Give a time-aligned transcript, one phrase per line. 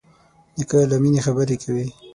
[0.57, 1.85] نیکه له مینې خبرې کوي.